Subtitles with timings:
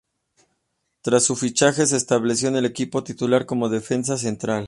[1.03, 4.59] Tras su fichaje, se estableció en el equipo titular como defensa central.